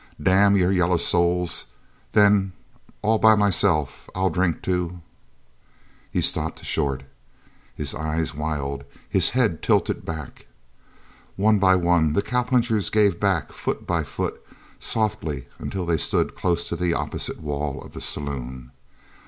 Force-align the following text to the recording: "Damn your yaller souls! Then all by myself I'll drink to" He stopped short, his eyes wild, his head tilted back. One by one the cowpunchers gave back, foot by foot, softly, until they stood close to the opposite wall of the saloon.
"Damn 0.19 0.57
your 0.57 0.71
yaller 0.71 0.97
souls! 0.97 1.65
Then 2.13 2.53
all 3.03 3.19
by 3.19 3.35
myself 3.35 4.09
I'll 4.15 4.31
drink 4.31 4.63
to" 4.63 4.99
He 6.11 6.21
stopped 6.21 6.65
short, 6.65 7.03
his 7.75 7.93
eyes 7.93 8.33
wild, 8.33 8.83
his 9.07 9.29
head 9.37 9.61
tilted 9.61 10.03
back. 10.03 10.47
One 11.35 11.59
by 11.59 11.75
one 11.75 12.13
the 12.13 12.23
cowpunchers 12.23 12.89
gave 12.89 13.19
back, 13.19 13.51
foot 13.51 13.85
by 13.85 14.03
foot, 14.03 14.43
softly, 14.79 15.45
until 15.59 15.85
they 15.85 15.97
stood 15.97 16.33
close 16.33 16.67
to 16.69 16.75
the 16.75 16.95
opposite 16.95 17.39
wall 17.39 17.79
of 17.83 17.93
the 17.93 18.01
saloon. 18.01 18.71